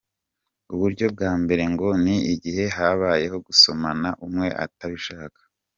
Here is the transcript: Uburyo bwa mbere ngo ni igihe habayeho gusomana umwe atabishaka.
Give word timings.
Uburyo 0.73 1.05
bwa 1.13 1.31
mbere 1.41 1.63
ngo 1.73 1.87
ni 2.03 2.15
igihe 2.33 2.63
habayeho 2.75 3.37
gusomana 3.47 4.09
umwe 4.25 4.47
atabishaka. 4.65 5.41